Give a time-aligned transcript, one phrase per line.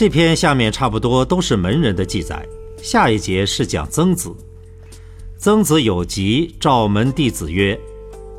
[0.00, 2.42] 这篇下面差不多都是门人的记载，
[2.82, 4.34] 下一节是讲曾子。
[5.36, 7.78] 曾子有疾，召门弟子曰：“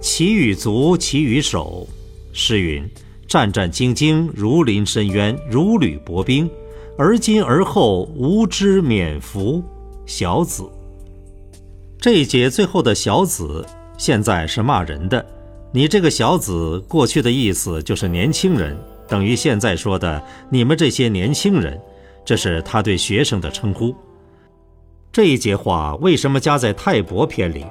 [0.01, 1.87] 其与足，其与手。”
[2.33, 2.83] 诗云
[3.29, 6.49] ：“战战兢兢，如临深渊，如履薄冰。
[6.97, 9.63] 而今而后，无知免服。”
[10.07, 10.67] 小子。
[11.99, 13.63] 这一节最后的小子，
[13.99, 15.23] 现在是骂人的。
[15.71, 18.75] 你这个小子，过去的意思就是年轻人。
[19.11, 21.77] 等于现在说的“你们这些年轻人”，
[22.23, 23.93] 这是他对学生的称呼。
[25.11, 27.65] 这一节话为什么加在《泰伯篇》里？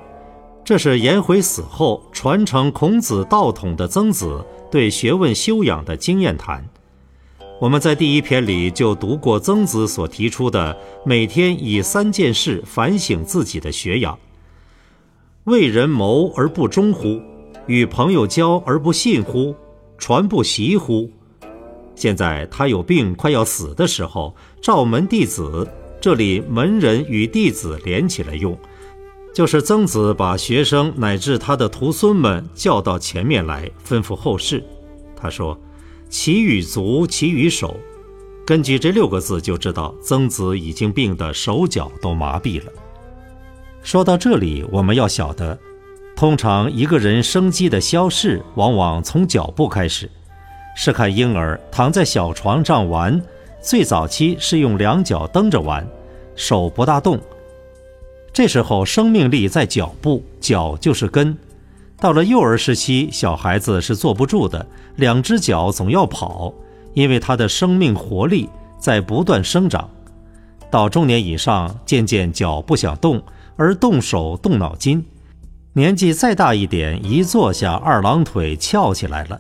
[0.63, 6.63] 这是颜回死后传承孔子道统的曾子对学问修养的经验谈。
[7.59, 14.19] 我们在第一篇里就读过曾子所提出的每天以三件事反省自己的学养：
[15.45, 17.19] 为人谋而不忠乎？
[17.67, 19.55] 与朋友交而不信乎？
[19.97, 21.11] 传不习乎？
[22.01, 25.69] 现在他有病快要死的时候，召门弟子，
[26.01, 28.59] 这里门人与弟子连起来用，
[29.35, 34.65] 就是曾子把学生乃至他的徒孙们叫到前面来，吩咐后事。
[35.15, 35.55] 他说
[36.09, 37.77] ：“其与足，其与手。”
[38.47, 42.73] 根据这六个字就知道曾子已经病得手脚都麻痹了。
[43.83, 45.59] 说到这里，我们要晓得，
[46.17, 50.11] 通常一个人生机的消逝，往往从脚部开始。
[50.83, 53.21] 是看婴儿躺在小床上玩，
[53.61, 55.87] 最早期是用两脚蹬着玩，
[56.35, 57.21] 手不大动。
[58.33, 61.37] 这时候生命力在脚部，脚就是根。
[61.99, 64.67] 到了幼儿时期，小孩子是坐不住的，
[64.97, 66.51] 两只脚总要跑，
[66.95, 69.87] 因为他的生命活力在不断生长。
[70.71, 73.23] 到中年以上，渐渐脚不想动，
[73.55, 75.05] 而动手动脑筋。
[75.75, 79.39] 年纪再大一点，一坐下，二郎腿翘起来了。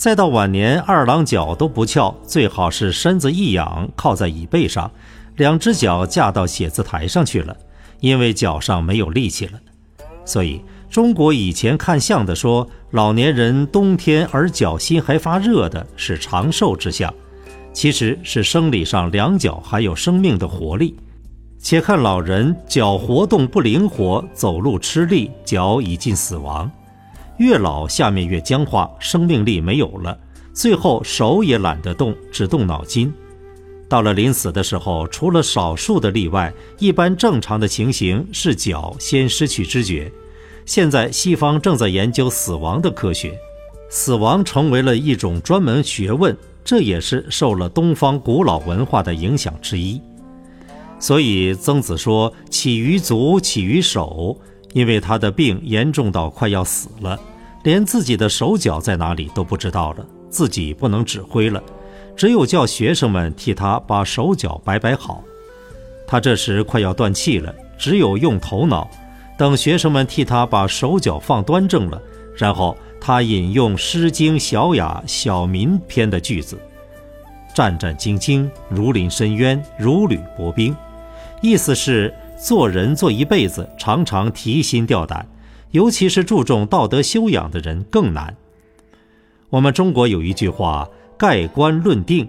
[0.00, 4.90] 再到晚年，二郎脚都不翘，最好是身子一仰，靠在椅背上，
[5.36, 7.54] 两只脚架到写字台上去了，
[8.00, 9.60] 因为脚上没有力气了。
[10.24, 17.12] 所以中国以前看相的说，老年人冬天而脚心还发热的是长寿之相，
[17.74, 20.96] 其实是生理上两脚还有生命的活力。
[21.58, 26.70] 且看老人脚活动不灵活，走路吃力，脚已近死亡。
[27.40, 30.14] 越老，下面越僵化，生命力没有了，
[30.52, 33.10] 最后手也懒得动，只动脑筋。
[33.88, 40.12] 到了临死的时候，除了少数的例外，一般正常的情形是脚先失去知觉。
[40.66, 43.32] 现在西方正在研究死亡的科学，
[43.88, 49.98] 死亡成为了一种专门学问，这也是受了东方古老文化的影响之一。
[50.98, 54.38] 所以曾子说：“起于足，起于手。”
[54.72, 57.18] 因为他的病严重到快要死了，
[57.64, 61.60] 连自己的手脚在哪里都不知道了，自己不能指挥了，
[62.16, 65.24] 只有叫学生们替他把手脚摆摆好。
[66.06, 68.88] 他这时快要断气了，只有用头脑，
[69.36, 72.00] 等学生们替他把手脚放端正了，
[72.36, 76.56] 然后他引用《诗经·小雅·小民》篇的句子
[77.54, 80.74] ：“战战兢兢，如临深渊，如履薄冰。”
[81.42, 82.14] 意思是。
[82.42, 85.28] 做人做一辈子，常常提心吊胆，
[85.72, 88.34] 尤其是注重道德修养的人更难。
[89.50, 92.26] 我们中国有一句话：“盖棺论定”，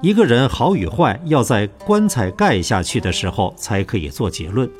[0.00, 4.70] 一个人好与坏要在棺材盖下去的时候才可以做结论。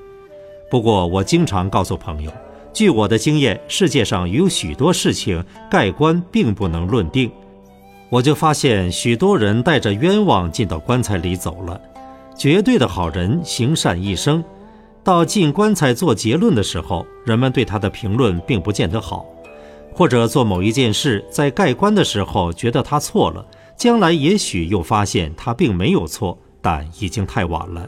[0.71, 2.31] 不过，我经常告诉朋友，
[2.73, 7.29] 据我的经验，世界上有许多事情盖棺并不能论定。
[8.09, 11.81] 我就发现，许多人带着冤枉进到棺材里走了，
[12.37, 14.45] 绝对的好人行善一生。
[15.11, 19.27] 到进棺材做结论的时候，人们对他的评论并不见得好，
[19.93, 23.45] 或者做某一件事，在盖棺的时候觉得他错了，
[23.77, 27.85] 将来也许又发现他并没有错，但已经太晚了。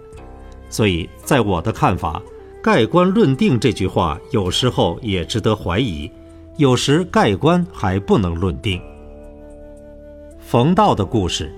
[0.69, 2.21] 所以在我的看法
[2.61, 6.11] ，“盖棺论定”这句话有时候也值得怀疑，
[6.57, 8.83] 有时盖棺还不能论定。
[10.41, 11.55] 冯道的故事，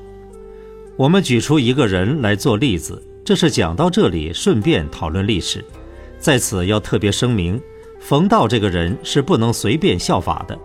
[0.99, 3.03] 我们举出一个人来做例子。
[3.25, 5.65] 这是讲到这里，顺便讨论历史。
[6.19, 7.59] 在此要特别声明，
[7.99, 10.59] 冯道这个人是不能随便效法的。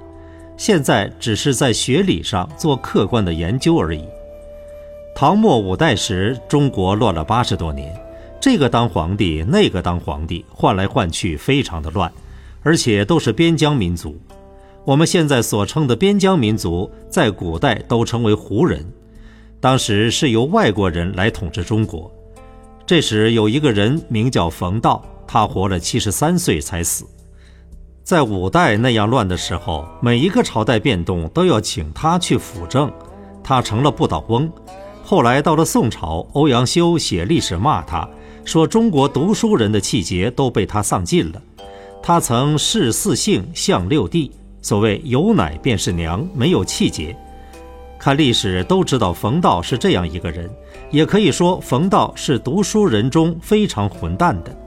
[0.57, 4.03] 现在只是在学理上做客观的研究而已。
[5.15, 7.97] 唐末五代时，中国乱了八十多年，
[8.41, 12.11] 这个当皇帝，那个当皇帝，换来换去，非常的乱，
[12.61, 14.19] 而且都是边疆民族。
[14.83, 18.85] 我们现在所称的边疆民族，在古代都称为胡人。
[19.61, 22.11] 当时是由外国人来统治中国。
[22.89, 27.05] 这时有一个人名叫冯道，他活了七十三岁才死。
[28.03, 32.91] 在五代那样乱的时候，每一个朝代变动都要请他去辅政，
[33.43, 34.51] 他成了不倒翁。
[35.03, 38.09] 后来到了宋朝，欧阳修写历史骂他，
[38.43, 41.39] 说中国读书人的气节都被他丧尽了。
[42.01, 44.31] 他曾视四姓，相六弟，
[44.63, 47.15] 所谓有奶便是娘，没有气节。
[47.99, 50.49] 看历史都知道冯道是这样一个人，
[50.89, 54.57] 也可以说冯道是读书人中非常混蛋的。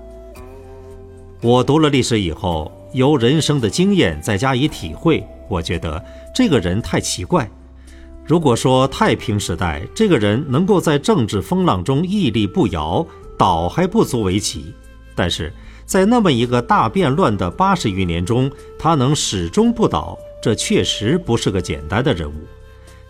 [1.40, 7.50] 我读了历史以后，由人生的经验再加以体会，我觉得这个人太奇怪。
[8.25, 13.05] 如果说太平时代这个人能够在政治风浪中屹立不摇，
[13.38, 14.61] 倒还不足为奇；
[15.17, 15.50] 但是
[15.87, 22.34] 在那么一个大变乱的八十余年中，他能始终不倒，这确实不是个简单的人物。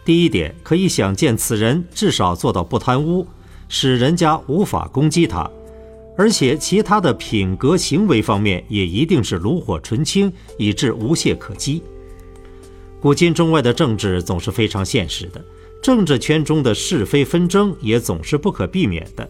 [0.05, 3.27] 第一点，可以想见，此人至少做到不贪污，
[3.69, 5.49] 使人家无法攻击他；
[6.17, 11.83] 而且其他的品格行为方面也一定是炉火纯青，以致无懈可击。
[13.01, 15.45] 古今中外的政治总是非常现实的，
[15.81, 19.29] 政治圈中的是非纷争也总是不可避免的。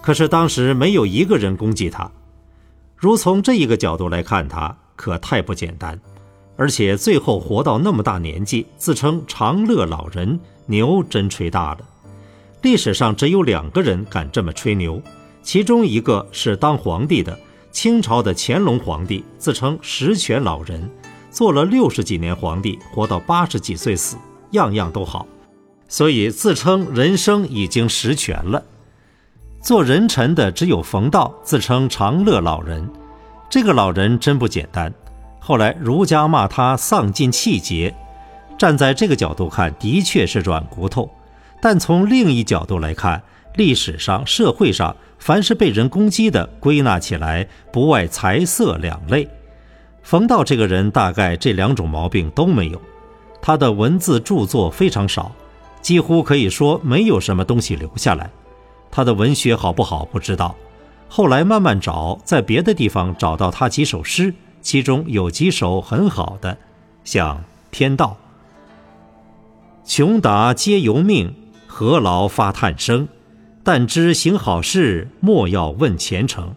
[0.00, 2.10] 可是当时没有一个人攻击他，
[2.96, 6.00] 如从这一个角度来看，他可太不简单。
[6.56, 11.78] 而且最后活到那么大年纪，自称长乐老人，牛真吹大了。
[12.62, 15.00] 历史上只有两个人敢这么吹牛，
[15.42, 17.38] 其中一个是当皇帝的
[17.70, 20.90] 清朝的乾隆皇帝，自称十全老人。
[21.30, 24.16] 做了六十几年皇帝，活到八十几岁死，
[24.52, 25.26] 样样都好，
[25.86, 28.64] 所以自称人生已经十全了。
[29.60, 32.90] 做人臣的只有冯道，自称长乐老人。
[33.50, 34.90] 这个老人真不简单。
[35.46, 37.94] 后来儒家骂他丧尽气节，
[38.58, 41.08] 站在这个角度看，的确是软骨头。
[41.62, 43.22] 但从另一角度来看，
[43.54, 49.28] 历史上、社会上，凡是被人攻击的，归纳起来不外财色两类。
[50.02, 52.82] 冯道这个人大概这两种毛病都没有，
[53.40, 55.30] 他的文字著作非常少，
[55.80, 58.28] 几乎可以说没有什么东西留下来。
[58.90, 60.56] 他的文学好不好不知道，
[61.08, 64.34] 后来慢慢找，在别的地方找到他几首诗，
[64.66, 66.58] 其中有几首很好的，
[67.04, 67.36] 像
[67.70, 68.18] 《天道》
[69.88, 71.32] ：“穷达皆由命，
[71.68, 73.06] 何劳发叹声？
[73.62, 76.56] 但知行好事，莫要问前程。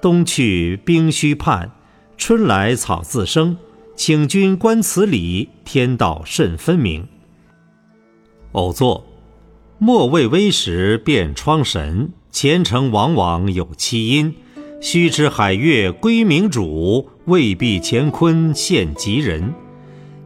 [0.00, 1.72] 冬去冰须盼。”
[2.16, 3.56] 春来草自生，
[3.96, 7.08] 请君观此理，天道甚分明。
[8.52, 9.04] 偶作：
[9.78, 14.32] 莫畏微时变窗神，前程往往有其因。
[14.80, 19.54] 须知海月归明主，未必乾坤陷吉人。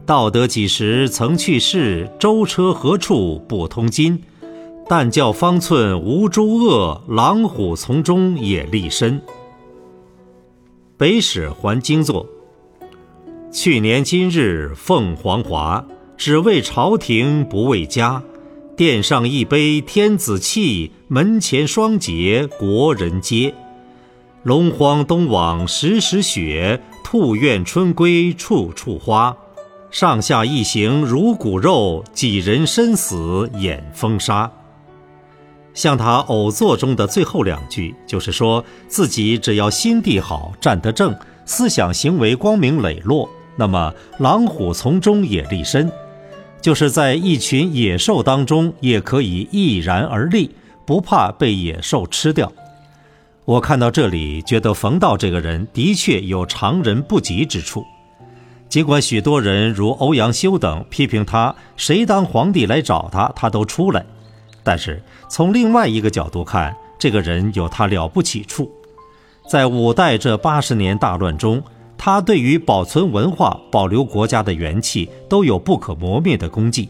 [0.07, 2.09] 道德几时曾去世？
[2.19, 4.19] 舟车何处不通津？
[4.89, 9.21] 但教方寸无诸恶，狼虎从中也立身。
[10.97, 12.27] 北史还经作。
[13.53, 15.85] 去年今日凤凰华，
[16.17, 18.23] 只为朝廷不为家。
[18.77, 23.55] 殿上一杯天子气，门前双节国人皆。
[24.47, 29.37] 龙荒东往时时雪，兔院春归处处花。
[29.91, 34.49] 上下一行如骨肉，几人身死掩风沙。
[35.75, 41.13] 像他偶作中的最后两句，就是说自己只要心地好、站得正、
[41.45, 45.91] 思想行为光明磊落，那么狼虎从中也立身，
[46.61, 50.55] 就是在一群野兽当中也可以毅然而立，
[50.87, 52.53] 不怕被野兽吃掉。
[53.47, 57.85] 我看到这里，觉得冯道这个人的确有常人不及之处。
[58.69, 64.05] 尽管许多人如欧阳修等批评他，谁当皇帝来找他，他都出来。
[64.65, 68.69] 但是从另外一个角度看，这个人有他了不起处。
[69.49, 71.63] 在五代这八十年大乱中，
[71.97, 76.89] 他对于保存文化、保留国家的元气都有不可磨灭的功绩。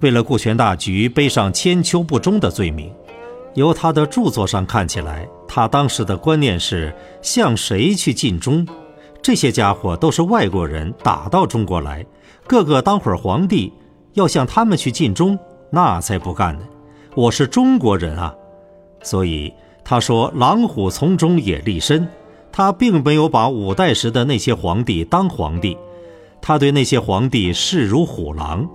[0.00, 2.90] 为了顾全大局，背上千秋不忠的罪名。
[3.54, 8.66] 由他的著作上看起来，他当时的观念是向谁去尽忠？
[9.22, 12.04] 这些家伙都是外国人打到中国来，
[12.46, 13.72] 个个当会儿皇帝，
[14.12, 15.38] 要向他们去尽忠，
[15.70, 16.64] 那才不干呢。
[17.14, 18.34] 我是中国人啊，
[19.02, 19.52] 所以
[19.84, 22.06] 他说“狼虎从中也立身”，
[22.50, 25.78] 他并没有把五代时的那些皇帝当皇帝，
[26.42, 28.68] 他对那些皇帝视如虎狼。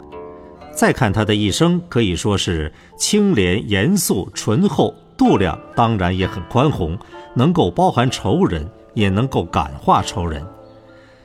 [0.80, 6.98] 再看他的一生，可以说是清廉、严肃、醇厚，度量当然也很宽宏，
[7.34, 10.42] 能够包含仇人，也能够感化仇人。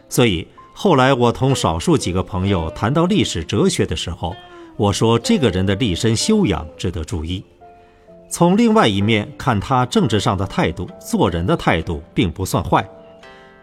[0.08, 4.34] 所以后来我同少数几个朋友谈到历史哲学的时候，
[4.76, 7.44] 我说这个人的立身修养值得注意。
[8.28, 12.84] 从另外一面看，他政治上的态度、做人的态度并不算坏。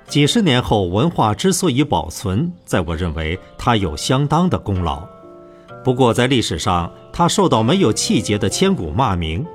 [0.07, 5.05] 几十年后，文化之所以保存，在我认为他有相当的功劳。
[5.83, 9.45] 不过在历史上，他受到没有气节的千古骂名，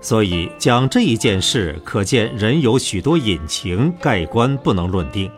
[0.00, 5.30] 所以讲这一件事，可见人有许多隐情，盖棺不能论定。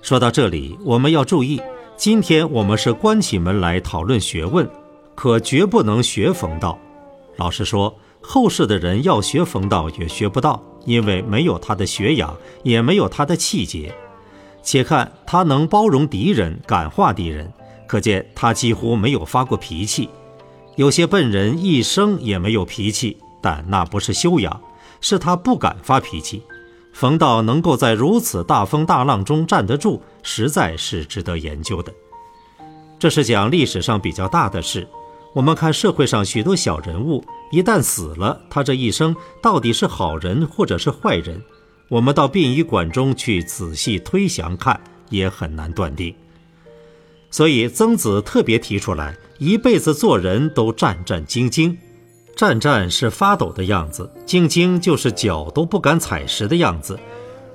[0.00, 1.60] 说到这里，我们要注意，
[1.96, 4.68] 今天我们是关起门来讨论学问，
[5.14, 6.78] 可绝不能学冯道。
[7.36, 10.62] 老实说，后世的人要学冯道也学不到。
[10.84, 13.94] 因为没有他的学养，也没有他的气节。
[14.62, 17.52] 且看他能包容敌人，感化敌人，
[17.88, 20.08] 可见他几乎没有发过脾气。
[20.76, 24.60] 有些笨人一生也没有脾气，但那不是修养，
[25.00, 26.42] 是他不敢发脾气。
[26.92, 31.92] 冯道能够在如此大风大浪中站得住，实在是值得研究的。
[32.98, 34.86] 这是讲历史上比较大的事。
[35.34, 41.40] 我们看社会上许多小人物，一旦死了，他这一生到底是好人或者是坏人，
[41.88, 44.80] 我们到殡仪馆中去仔细推详看，
[45.10, 46.12] 也很难断定。
[47.30, 51.76] 所以曾子特别提出来，一辈子做人都战战兢兢，
[52.34, 56.98] 战战是发抖的样子，兢兢就是脚都不敢踩实的样子，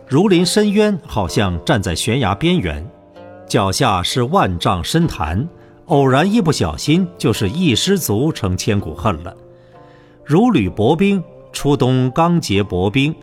[0.08, 2.88] 如临深渊，好像站在悬崖边缘，
[3.48, 5.48] 脚下是万丈深潭。
[5.88, 9.36] 偶然一不小心，就是一失足成千古恨了。
[10.24, 13.14] 如履薄冰，初冬刚结薄冰，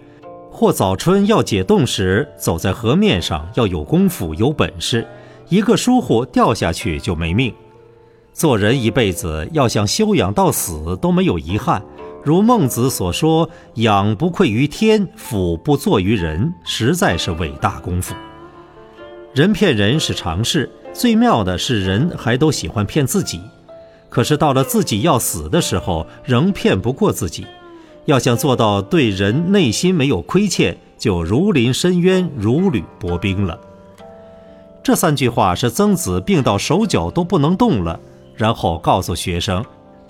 [0.51, 5.07] 或早春要解冻时，走在河面上要有功夫有本事，
[5.51, 7.53] 一个疏忽掉下去就没命。
[8.33, 11.83] 做人一辈子要想修养到死都没有遗憾，
[12.25, 18.15] 如孟子所说：“养不愧于天，俯不作于人”，实在是伟大功夫。
[19.35, 20.71] 人骗人是常事。
[20.93, 23.41] 最妙的是，人还都喜欢骗自己，
[24.09, 27.47] 可是到了自己要死的时候，仍骗不过自己。
[28.07, 33.59] 要想做到对人内心没有亏欠，就如临深渊，如履薄冰了。
[34.83, 38.01] 这三句话是曾子病到手脚都不能动了，
[38.35, 39.65] 然后告诉学生：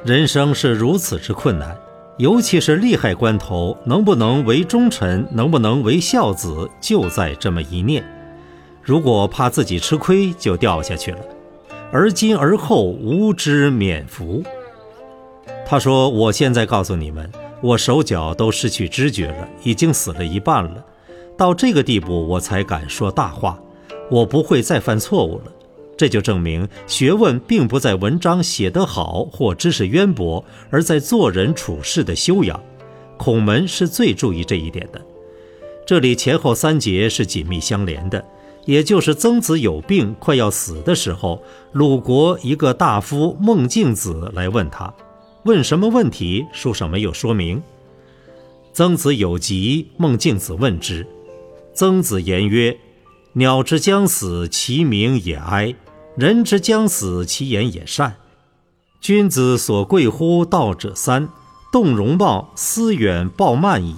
[0.04, 1.76] 人生是如此之困难，
[2.18, 8.04] 尤其是利害关头，能不能为忠臣，能不能为孝子，就在这么一念。
[8.82, 11.18] 如果怕自己吃亏，就掉下去了。
[11.92, 14.42] 而今而后无知免福。
[15.66, 20.84] 他说：“我现在告诉你们，我手脚都失去知觉了，已经死了一半了。
[21.36, 23.58] 到这个地步，我才敢说大话。
[24.10, 25.52] 我不会再犯错误了。
[25.96, 32.60] 这就证明学问并不在文章写得好或知识渊博，而在做人处事的修养。
[33.16, 35.00] 孔门是最注意这一点的。
[35.86, 38.24] 这里前后三节是紧密相连的。”
[38.66, 44.92] 也就是曾子有病快要死的时候，鲁国一个大夫孟敬子来问他，
[45.44, 46.44] 问什么问题？
[46.52, 47.60] 书上没有说明。
[48.74, 51.04] 曾子有疾，孟敬子问之，
[51.72, 52.76] 曾子言曰
[53.34, 55.74] ：“鸟之将死，其鸣也哀；
[56.16, 58.16] 人之将死，其言也善。
[59.00, 61.28] 君子所贵乎道者三：
[61.72, 63.94] 动容貌，思远暴慢矣；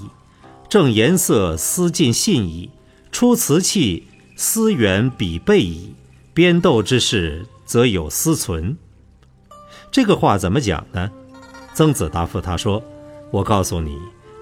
[0.68, 2.70] 正颜色，思近信矣；
[3.10, 5.94] 出辞器。”思远鄙备矣，
[6.34, 8.76] 边斗之事，则有思存。
[9.90, 11.10] 这个话怎么讲呢？
[11.74, 12.82] 曾子答复他说
[13.30, 13.96] ：“我告诉你，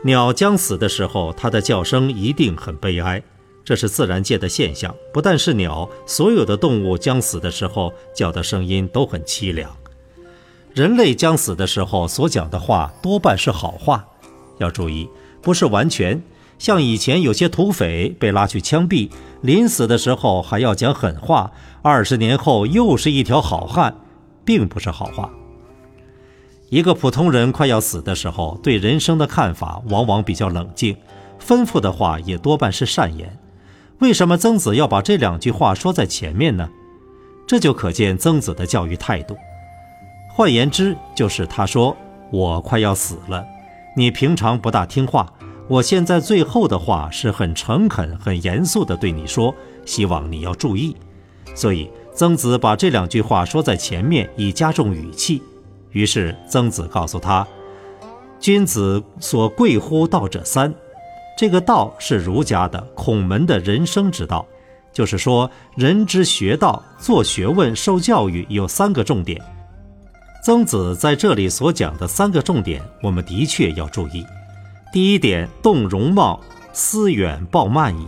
[0.05, 3.23] 鸟将死的时候，它的叫声一定很悲哀，
[3.71, 4.93] 这是自然界的现象。
[5.13, 9.71] 不但是鸟，所有的动物将死的时候叫的声音都很凄凉。
[10.75, 14.05] 人类将死的时候所讲的话多半是好话，
[14.59, 15.09] 要注意，
[15.41, 16.21] 不是完全。”
[16.59, 19.09] 像以前有些土匪被拉去枪毙，
[19.41, 23.95] 临死的时候还要讲狠话，二十年后又是一条好汉，
[24.45, 25.31] 并不是好话。
[26.71, 30.97] 一个普通人快要死的时候，对人生的看法往往比较冷静，
[31.41, 33.39] 吩咐的话也多半是善言。
[34.01, 36.69] 为什么曾子要把这两句话说在前面呢？
[37.47, 39.37] 这就可见曾子的教育态度。
[40.33, 41.97] 换言之，就是他说
[42.33, 43.45] ：“我快要死了，
[43.95, 45.31] 你平常不大听话。”
[45.69, 49.55] 我现在最后的话是很诚恳、很严肃地对你说，
[49.85, 50.97] 希望你要注意。
[51.55, 55.43] 所以曾子把这两句话说在前面，以加重语气。
[55.91, 57.47] 于是曾子告诉他
[58.41, 60.75] ：“君子所贵乎道者三，
[61.41, 64.47] 这个道是儒家的孔门的人生之道，
[64.93, 69.41] 就是说人之学道、做学问、受教育有三个重点。
[70.45, 74.23] 曾子在这里所讲的三个重点，我们的确要注意。
[74.93, 76.39] 第一点，动容貌，
[76.75, 78.07] 思远抱慢矣，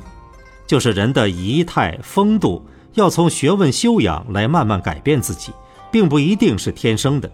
[0.67, 2.63] 就是人的仪态风度
[2.93, 5.55] 要从学问修养来慢慢改变自己，
[5.91, 7.33] 并不一定是天生的。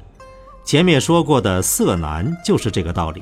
[0.64, 3.20] 前面说过的色难就是这个道理。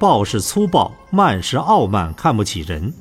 [0.00, 2.94] 暴是粗暴，慢是傲慢，看不起人。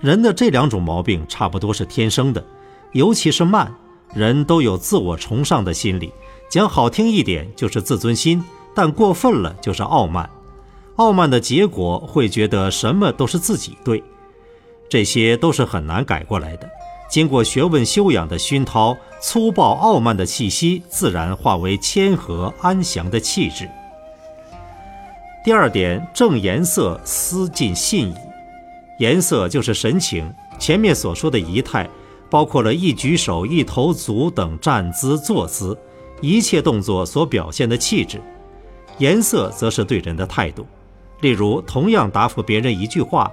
[0.00, 2.44] 人的这两种毛病差不多是天生的，
[2.90, 3.72] 尤其是慢，
[4.12, 6.12] 人都有自我崇尚的心理。
[6.50, 8.44] 讲好听一点就是自尊心，
[8.74, 10.28] 但过分了就是傲慢。
[10.96, 14.02] 傲慢的结果会觉得什么都是自己对，
[14.88, 16.68] 这些都是很难改过来的。
[17.08, 23.70] 经过学问修养的熏陶，粗暴傲慢的气息自然化为谦和安详的气质。
[25.44, 28.14] 第二点，正颜色，思尽信矣。
[29.00, 31.88] 颜色就是神情，前面所说的仪态，
[32.30, 35.76] 包括了一举手、一投足等站姿、坐姿，
[36.20, 38.22] 一切动作所表现的气质。
[38.98, 40.64] 颜色则是对人的态度。
[41.22, 43.28] 例如，同样答复别人一句话，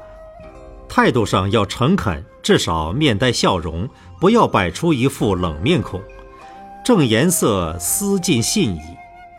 [0.88, 3.88] 态度上要诚恳，至少面带笑容，
[4.20, 6.02] 不要摆出一副冷面孔。
[6.84, 8.82] 正颜色，思尽信矣。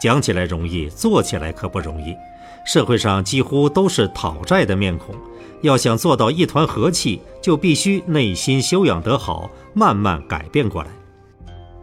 [0.00, 2.14] 讲起来容易，做起来可不容易。
[2.64, 5.14] 社会上几乎都是讨债的面孔，
[5.62, 10.90] 要想做到一团和气，就必须内心修养得好，慢慢改变过来。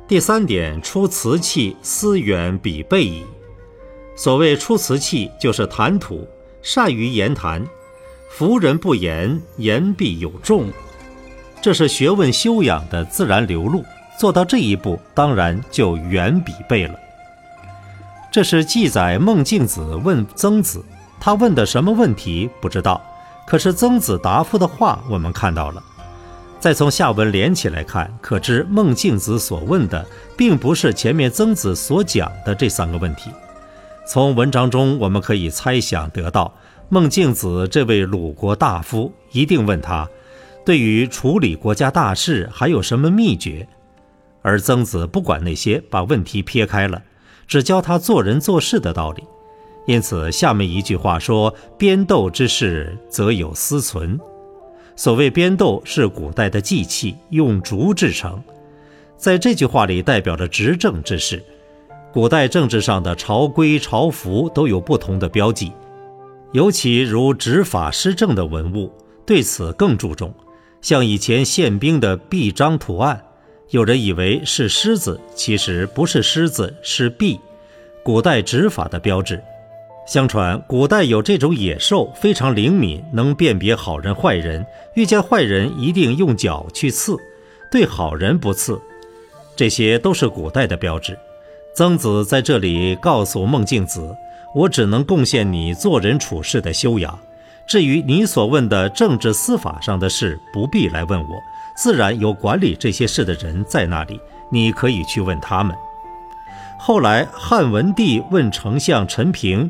[0.07, 3.23] 第三点，出瓷器，思远比备矣。
[4.15, 6.27] 所谓出瓷器，就是谈吐，
[6.61, 7.65] 善于言谈。
[8.29, 10.69] 服人不言，言必有重。
[11.61, 13.83] 这是学问修养的自然流露。
[14.17, 16.95] 做到这一步，当然就远比备了。
[18.37, 20.85] 这是记载孟敬子问曾子，
[21.19, 23.01] 他问的什么问题不知道，
[23.47, 25.83] 可是曾子答复的话我们看到了。
[26.59, 30.05] 再从下文连起来看，可知孟敬子所问的
[30.37, 33.31] 并不是前面曾子所讲的这三个问题。
[34.07, 36.53] 从文章中我们可以猜想得到，
[36.89, 40.07] 孟敬子这位鲁国大夫一定问他，
[40.63, 43.67] 对于处理国家大事还有什么秘诀？
[44.43, 47.01] 而曾子不管那些，把问题撇开了。
[47.47, 49.23] 只教他做人做事的道理，
[49.85, 54.19] 因此下面一句话说：“编斗之事，则有私存。”
[54.97, 58.41] 所谓编斗是古代的祭器，用竹制成，
[59.15, 61.41] 在这句话里代表着执政之事。
[62.11, 65.71] 古代政治上的朝规朝服都有不同的标记，
[66.51, 68.91] 尤其如执法施政的文物，
[69.25, 70.33] 对此更注重。
[70.81, 73.23] 像以前宪兵的臂章图案。
[73.71, 77.37] 有人以为是狮子，其实不是狮子，是跸，
[78.01, 79.43] 古代执法的标志。
[80.05, 84.65] 相传古代有这种野兽，非常灵敏，能辨别好人坏人。
[84.95, 87.17] 遇见坏人，一定用脚去刺，
[87.69, 88.81] 对好人不刺。
[89.53, 91.19] 这些都是古代的标志。
[91.75, 94.15] 曾子在这里告诉孟敬子
[94.55, 97.19] ：“我只能贡献你做人处事的修养，
[97.67, 101.27] 至于你所问的政治司法上的事，不必来问我。”
[101.77, 104.19] 自然有管理这些事的人在那里，
[104.51, 105.75] 你可以去问他们。
[106.79, 109.69] 后来汉文帝问丞相陈平，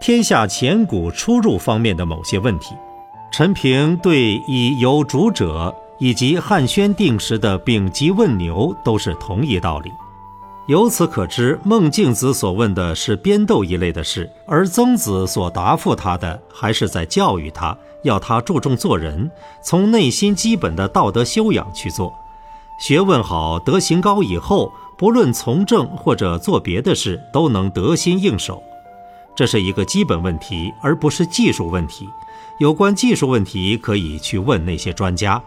[0.00, 2.76] 天下钱谷出入方面的某些问题，
[3.32, 9.90] 陈平对以有主者以及汉宣定时的丙吉问牛都是同一道理。
[10.68, 19.30] 由此可知，孟敬子所问的是编斗一类的事，而曾子所答复他的，还是在教育他，要他注重做人，
[19.62, 22.14] 从内心基本的道德修养去做。
[22.78, 28.62] 学问好、德行高以后，不论从政或者做别的事，都能得心应手。
[29.34, 32.06] 这是一个基本问题，而不是技术问题。
[32.58, 35.42] 有关技术问题，可以去问那些专家。